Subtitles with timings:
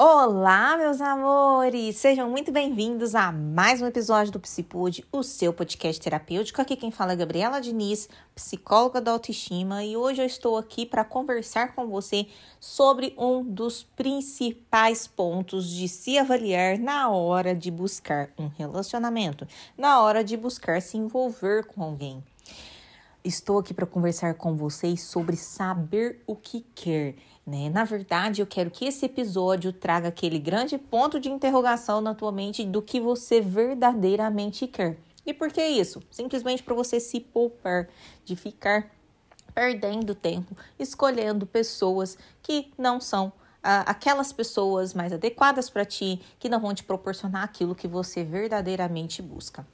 [0.00, 1.96] Olá, meus amores!
[1.96, 6.62] Sejam muito bem-vindos a mais um episódio do Psipod, o seu podcast terapêutico.
[6.62, 11.04] Aqui quem fala é Gabriela Diniz, psicóloga da autoestima, e hoje eu estou aqui para
[11.04, 12.28] conversar com você
[12.60, 20.00] sobre um dos principais pontos de se avaliar na hora de buscar um relacionamento, na
[20.00, 22.22] hora de buscar se envolver com alguém.
[23.24, 27.16] Estou aqui para conversar com vocês sobre saber o que quer.
[27.48, 27.70] Né?
[27.70, 32.30] Na verdade, eu quero que esse episódio traga aquele grande ponto de interrogação na tua
[32.30, 34.98] mente do que você verdadeiramente quer.
[35.24, 36.02] E por que isso?
[36.10, 37.88] Simplesmente para você se poupar
[38.22, 38.90] de ficar
[39.54, 46.50] perdendo tempo escolhendo pessoas que não são ah, aquelas pessoas mais adequadas para ti, que
[46.50, 49.66] não vão te proporcionar aquilo que você verdadeiramente busca.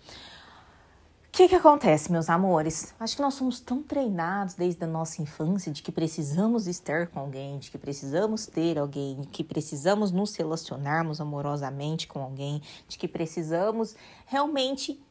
[1.34, 2.94] O que, que acontece, meus amores?
[3.00, 7.18] Acho que nós somos tão treinados desde a nossa infância de que precisamos estar com
[7.18, 12.96] alguém, de que precisamos ter alguém, de que precisamos nos relacionarmos amorosamente com alguém, de
[12.96, 15.02] que precisamos realmente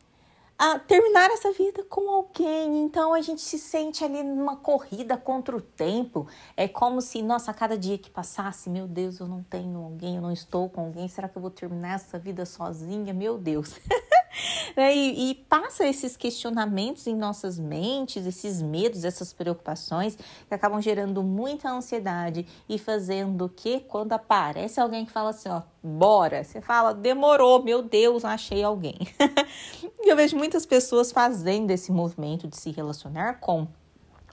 [0.58, 2.86] a terminar essa vida com alguém.
[2.86, 6.26] Então a gente se sente ali numa corrida contra o tempo.
[6.56, 10.16] É como se, nossa, a cada dia que passasse, meu Deus, eu não tenho alguém,
[10.16, 11.06] eu não estou com alguém.
[11.10, 13.14] Será que eu vou terminar essa vida sozinha?
[13.14, 13.76] Meu Deus.
[14.76, 20.17] Né, e, e, passa esses questionamentos em nossas mentes, esses medos, essas preocupações
[20.48, 25.62] que acabam gerando muita ansiedade e fazendo que quando aparece alguém que fala assim, ó,
[25.84, 28.98] bora, você fala, demorou, meu Deus, achei alguém.
[30.02, 33.68] e eu vejo muitas pessoas fazendo esse movimento de se relacionar com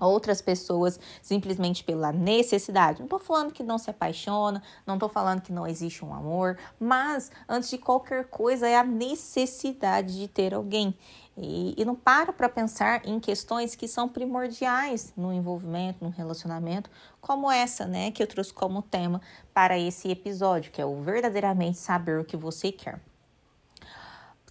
[0.06, 2.98] outras pessoas simplesmente pela necessidade.
[2.98, 6.58] Não estou falando que não se apaixona, não estou falando que não existe um amor,
[6.78, 10.94] mas antes de qualquer coisa é a necessidade de ter alguém.
[11.36, 16.90] E, e não para para pensar em questões que são primordiais no envolvimento, no relacionamento,
[17.20, 19.20] como essa, né, que eu trouxe como tema
[19.54, 23.00] para esse episódio, que é o verdadeiramente saber o que você quer.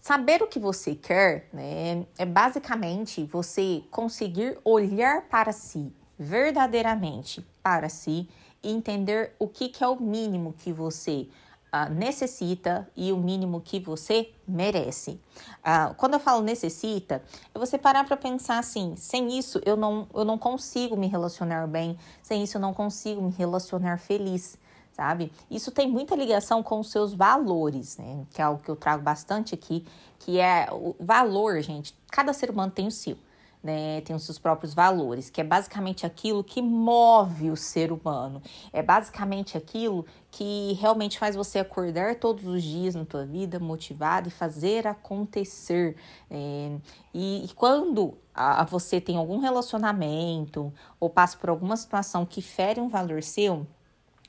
[0.02, 7.90] Saber o que você quer né, é basicamente você conseguir olhar para si, verdadeiramente para
[7.90, 8.30] si,
[8.64, 11.28] e entender o que, que é o mínimo que você
[11.74, 15.20] uh, necessita e o mínimo que você merece.
[15.60, 17.24] Uh, quando eu falo necessita,
[17.54, 21.68] é você parar para pensar assim: sem isso eu não, eu não consigo me relacionar
[21.68, 24.58] bem, sem isso eu não consigo me relacionar feliz
[25.00, 25.32] sabe?
[25.50, 28.26] Isso tem muita ligação com os seus valores, né?
[28.32, 29.86] Que é algo que eu trago bastante aqui,
[30.20, 31.96] que é o valor, gente.
[32.12, 33.18] Cada ser humano tem o seu.
[33.62, 38.42] Né, tem os seus próprios valores, que é basicamente aquilo que move o ser humano.
[38.72, 44.30] É basicamente aquilo que realmente faz você acordar todos os dias na tua vida motivado
[44.30, 45.98] e fazer acontecer.
[46.32, 46.72] É,
[47.14, 52.42] e, e, quando a, a você tem algum relacionamento ou passa por alguma situação que
[52.42, 53.68] fere um valor seu,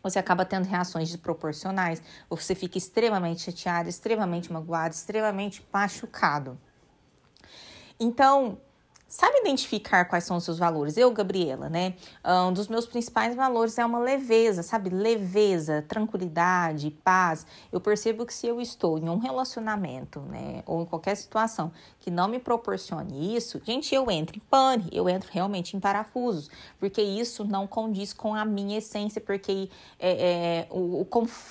[0.02, 6.58] você acaba tendo reações desproporcionais, você fica extremamente chateado, extremamente magoado, extremamente machucado.
[7.98, 8.58] Então,
[9.10, 10.96] sabe identificar quais são os seus valores.
[10.96, 11.94] Eu, Gabriela, né?
[12.24, 14.88] Um dos meus principais valores é uma leveza, sabe?
[14.88, 17.44] Leveza, tranquilidade, paz.
[17.72, 20.62] Eu percebo que se eu estou em um relacionamento, né?
[20.64, 25.08] Ou em qualquer situação que não me proporcione isso, gente, eu entro em pane, eu
[25.08, 26.48] entro realmente em parafusos,
[26.78, 30.10] porque isso não condiz com a minha essência, porque é,
[30.62, 31.06] é o, o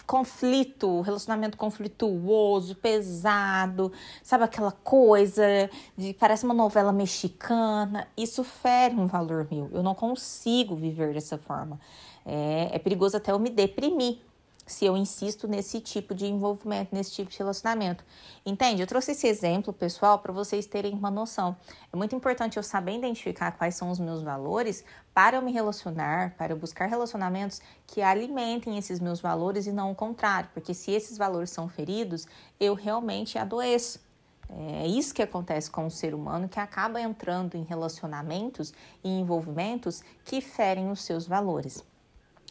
[0.08, 3.92] conflito, o relacionamento conflituoso, pesado,
[4.24, 4.46] sabe?
[4.46, 9.70] Aquela coisa de parece uma novela mexicana bacana, isso fere um valor meu.
[9.74, 11.80] Eu não consigo viver dessa forma.
[12.26, 14.20] É, é perigoso até eu me deprimir
[14.68, 18.06] se eu insisto nesse tipo de envolvimento, nesse tipo de relacionamento.
[18.46, 18.84] Entende?
[18.84, 21.58] Eu trouxe esse exemplo, pessoal, para vocês terem uma noção.
[21.92, 26.36] É muito importante eu saber identificar quais são os meus valores para eu me relacionar,
[26.38, 30.92] para eu buscar relacionamentos que alimentem esses meus valores e não o contrário, porque se
[30.92, 32.28] esses valores são feridos,
[32.60, 34.08] eu realmente adoeço.
[34.52, 38.74] É isso que acontece com o ser humano que acaba entrando em relacionamentos
[39.04, 41.84] e envolvimentos que ferem os seus valores.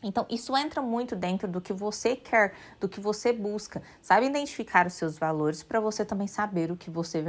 [0.00, 3.82] Então, isso entra muito dentro do que você quer, do que você busca.
[4.00, 7.20] Sabe identificar os seus valores para você também saber o que você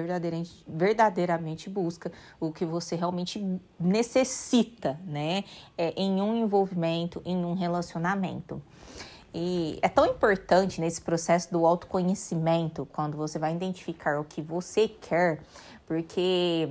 [0.67, 3.43] verdadeiramente, busca, o que você realmente
[3.79, 5.45] necessita, né?
[5.75, 8.61] É, em um envolvimento, em um relacionamento.
[9.33, 14.87] E é tão importante nesse processo do autoconhecimento, quando você vai identificar o que você
[14.87, 15.39] quer,
[15.85, 16.69] porque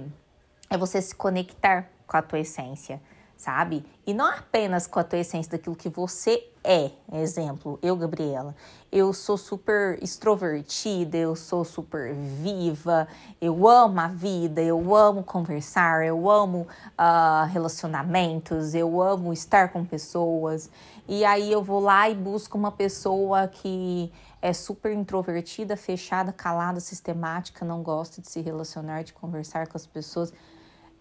[0.69, 3.00] é você se conectar com a tua essência.
[3.38, 3.87] Sabe?
[4.05, 6.90] E não apenas com a tua essência daquilo que você é.
[7.12, 8.55] Exemplo, eu, Gabriela,
[8.90, 13.06] eu sou super extrovertida, eu sou super viva,
[13.40, 16.67] eu amo a vida, eu amo conversar, eu amo
[16.99, 20.69] uh, relacionamentos, eu amo estar com pessoas.
[21.06, 24.12] E aí eu vou lá e busco uma pessoa que
[24.43, 29.87] é super introvertida, fechada, calada, sistemática, não gosta de se relacionar, de conversar com as
[29.87, 30.32] pessoas.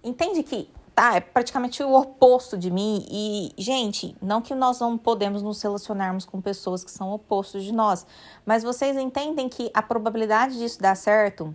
[0.03, 1.15] Entende que tá?
[1.15, 3.05] É praticamente o oposto de mim.
[3.07, 7.71] E, gente, não que nós não podemos nos relacionarmos com pessoas que são opostos de
[7.71, 8.03] nós,
[8.43, 11.53] mas vocês entendem que a probabilidade disso dar certo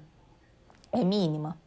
[0.93, 1.59] é mínima.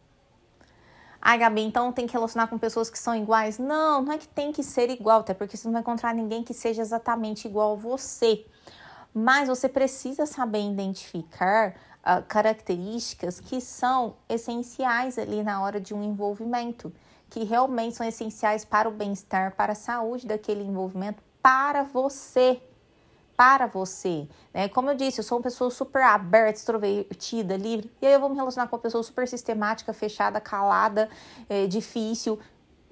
[1.21, 3.59] Ai, Gabi, então tem que relacionar com pessoas que são iguais?
[3.59, 6.43] Não, não é que tem que ser igual, até porque você não vai encontrar ninguém
[6.43, 8.45] que seja exatamente igual a você.
[9.13, 11.75] Mas você precisa saber identificar
[12.05, 16.93] uh, características que são essenciais ali na hora de um envolvimento
[17.29, 22.61] que realmente são essenciais para o bem-estar, para a saúde daquele envolvimento, para você.
[23.37, 24.27] Para você.
[24.53, 24.69] Né?
[24.69, 28.29] Como eu disse, eu sou uma pessoa super aberta, extrovertida, livre, e aí eu vou
[28.29, 31.09] me relacionar com uma pessoa super sistemática, fechada, calada,
[31.49, 32.39] é, difícil.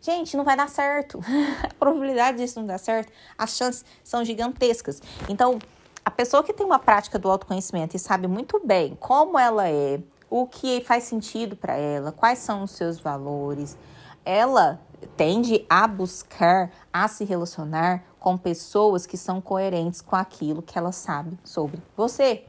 [0.02, 1.22] Gente, não vai dar certo.
[1.64, 5.02] a probabilidade disso não dar certo, as chances são gigantescas.
[5.30, 5.60] Então,
[6.04, 10.02] a pessoa que tem uma prática do autoconhecimento e sabe muito bem como ela é,
[10.30, 13.78] o que faz sentido para ela, quais são os seus valores,
[14.25, 14.80] ela
[15.18, 20.92] tende a buscar, a se relacionar com pessoas que são coerentes com aquilo que ela
[20.92, 22.46] sabe sobre você.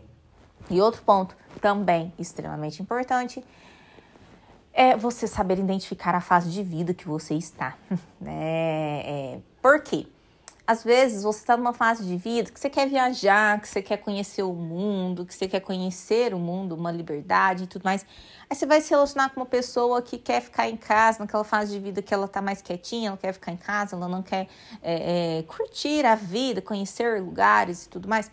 [0.71, 3.44] E outro ponto também extremamente importante
[4.73, 7.76] é você saber identificar a fase de vida que você está.
[8.21, 9.03] né?
[9.05, 10.06] É, por quê?
[10.66, 13.99] Às vezes você está numa fase de vida que você quer viajar, que você quer
[13.99, 18.05] conhecer o mundo, que você quer conhecer o mundo, uma liberdade e tudo mais.
[18.49, 21.72] Aí você vai se relacionar com uma pessoa que quer ficar em casa, naquela fase
[21.72, 24.49] de vida que ela tá mais quietinha, ela quer ficar em casa, ela não quer
[24.82, 28.31] é, é, curtir a vida, conhecer lugares e tudo mais.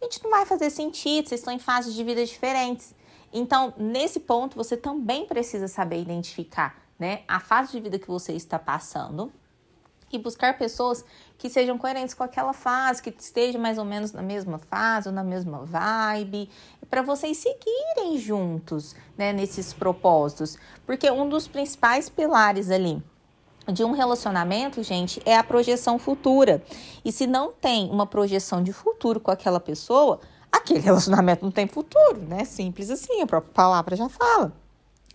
[0.00, 2.94] A gente não vai fazer sentido, vocês estão em fases de vida diferentes.
[3.32, 8.32] Então, nesse ponto, você também precisa saber identificar né, a fase de vida que você
[8.34, 9.32] está passando
[10.12, 11.04] e buscar pessoas
[11.38, 15.14] que sejam coerentes com aquela fase, que estejam mais ou menos na mesma fase ou
[15.14, 16.48] na mesma vibe,
[16.88, 20.56] para vocês seguirem juntos, né, nesses propósitos.
[20.86, 23.02] Porque um dos principais pilares ali
[23.72, 26.62] de um relacionamento, gente, é a projeção futura.
[27.04, 30.20] E se não tem uma projeção de futuro com aquela pessoa,
[30.50, 32.44] aquele relacionamento não tem futuro, né?
[32.44, 34.61] Simples assim, a própria palavra já fala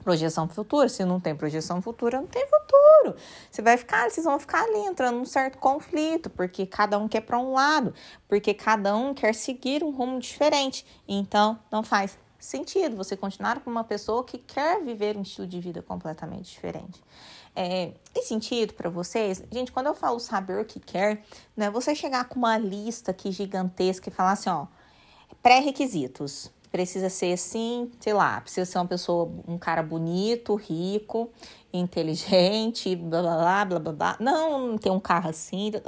[0.03, 0.89] projeção futura.
[0.89, 3.15] Se não tem projeção futura, não tem futuro.
[3.51, 7.21] Você vai ficar, vocês vão ficar ali entrando num certo conflito, porque cada um quer
[7.21, 7.93] para um lado,
[8.27, 10.85] porque cada um quer seguir um rumo diferente.
[11.07, 15.59] Então, não faz sentido você continuar com uma pessoa que quer viver um estilo de
[15.59, 17.01] vida completamente diferente.
[17.55, 19.43] É, tem sentido para vocês?
[19.51, 21.23] Gente, quando eu falo saber o que quer,
[21.55, 24.67] não é você chegar com uma lista aqui gigantesca e falar assim, ó,
[25.41, 31.29] pré-requisitos precisa ser assim, sei lá, precisa ser uma pessoa, um cara bonito, rico,
[31.71, 33.93] inteligente, blá blá blá blá blá.
[33.93, 34.17] blá.
[34.19, 35.71] Não, ter um carro assim.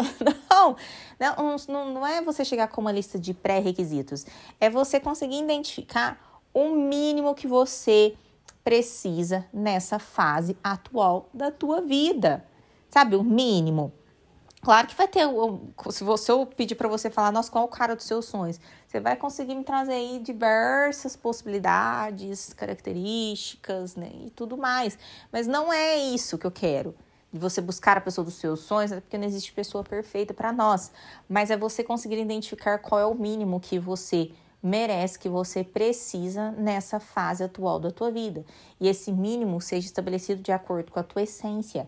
[1.17, 4.25] Não, não, não é você chegar com uma lista de pré-requisitos.
[4.59, 8.13] É você conseguir identificar o mínimo que você
[8.61, 12.45] precisa nessa fase atual da tua vida.
[12.89, 13.93] Sabe, o mínimo.
[14.61, 15.23] Claro que vai ter,
[15.89, 18.59] se você eu pedir para você falar, nossa, qual é o cara dos seus sonhos?
[18.85, 24.99] Você vai conseguir me trazer aí diversas possibilidades, características, né, e tudo mais.
[25.31, 26.93] Mas não é isso que eu quero.
[27.31, 30.91] De você buscar a pessoa dos seus sonhos, porque não existe pessoa perfeita para nós.
[31.29, 34.31] Mas é você conseguir identificar qual é o mínimo que você
[34.61, 38.43] merece, que você precisa nessa fase atual da tua vida.
[38.77, 41.87] E esse mínimo seja estabelecido de acordo com a tua essência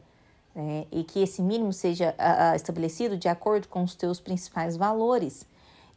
[0.55, 0.85] né?
[0.91, 5.45] e que esse mínimo seja uh, estabelecido de acordo com os teus principais valores,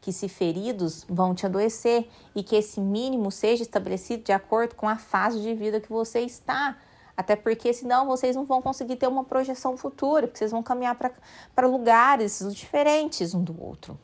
[0.01, 4.89] que se feridos vão te adoecer e que esse mínimo seja estabelecido de acordo com
[4.89, 6.77] a fase de vida que você está.
[7.17, 10.97] Até porque senão vocês não vão conseguir ter uma projeção futura, porque vocês vão caminhar
[10.97, 13.99] para lugares diferentes um do outro.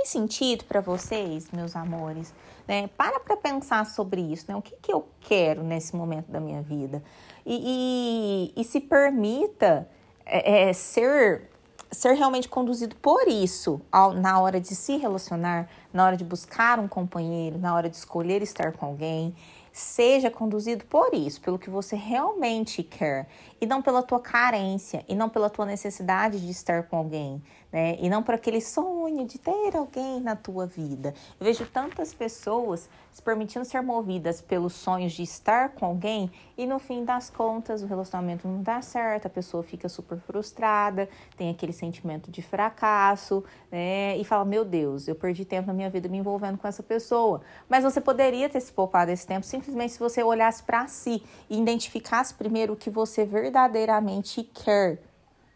[0.00, 2.32] Tem sentido para vocês, meus amores?
[2.66, 2.88] Né?
[2.96, 4.56] Para para pensar sobre isso, né?
[4.56, 7.02] O que, que eu quero nesse momento da minha vida?
[7.44, 9.86] e, e, e se permita
[10.24, 11.50] é, é, ser
[11.92, 16.78] ser realmente conduzido por isso ao, na hora de se relacionar, na hora de buscar
[16.78, 19.34] um companheiro, na hora de escolher estar com alguém,
[19.72, 23.26] seja conduzido por isso, pelo que você realmente quer,
[23.60, 27.42] e não pela tua carência, e não pela tua necessidade de estar com alguém,
[27.72, 27.96] né?
[27.98, 31.12] E não por aquele sonho sonho de ter alguém na tua vida.
[31.38, 36.64] Eu vejo tantas pessoas se permitindo ser movidas pelos sonhos de estar com alguém e
[36.64, 41.50] no fim das contas o relacionamento não dá certo, a pessoa fica super frustrada, tem
[41.50, 44.16] aquele sentimento de fracasso, né?
[44.16, 47.40] E fala: Meu Deus, eu perdi tempo na minha vida me envolvendo com essa pessoa.
[47.68, 51.60] Mas você poderia ter se poupado esse tempo simplesmente se você olhasse para si e
[51.60, 55.09] identificasse primeiro o que você verdadeiramente quer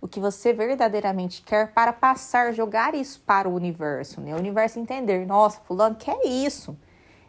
[0.04, 4.34] o que você verdadeiramente quer para passar, jogar isso para o universo, né?
[4.34, 6.76] O universo entender, nossa, fulano quer isso,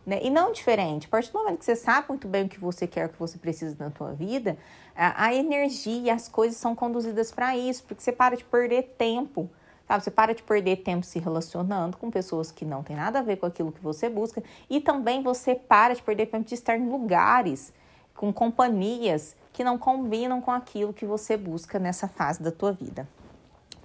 [0.05, 0.20] né?
[0.22, 1.08] E não diferente.
[1.08, 3.17] A partir do momento que você sabe muito bem o que você quer, o que
[3.17, 4.58] você precisa na tua vida,
[4.94, 9.50] a, a energia as coisas são conduzidas para isso, porque você para de perder tempo.
[9.88, 10.03] Sabe?
[10.03, 13.38] Você para de perder tempo se relacionando com pessoas que não tem nada a ver
[13.38, 14.44] com aquilo que você busca.
[14.70, 17.72] E também você para de perder tempo de estar em lugares,
[18.13, 23.08] com companhias que não combinam com aquilo que você busca nessa fase da tua vida.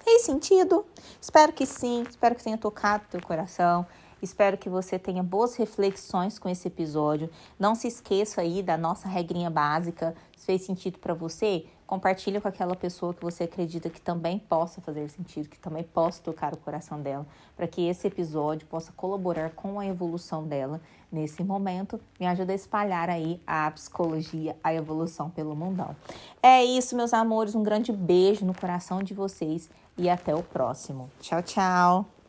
[0.03, 0.85] Fez sentido?
[1.21, 3.87] Espero que sim, espero que tenha tocado teu coração.
[4.21, 7.29] Espero que você tenha boas reflexões com esse episódio.
[7.57, 10.13] Não se esqueça aí da nossa regrinha básica.
[10.35, 14.79] Se fez sentido para você, compartilha com aquela pessoa que você acredita que também possa
[14.79, 19.49] fazer sentido, que também possa tocar o coração dela, para que esse episódio possa colaborar
[19.49, 20.79] com a evolução dela
[21.11, 21.99] nesse momento.
[22.17, 25.93] Me ajuda a espalhar aí a psicologia, a evolução pelo mundão.
[26.41, 27.55] É isso, meus amores.
[27.55, 31.11] Um grande beijo no coração de vocês e até o próximo.
[31.19, 32.20] Tchau, tchau.